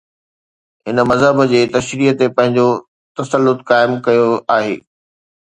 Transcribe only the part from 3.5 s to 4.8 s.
قائم ڪيو آهي.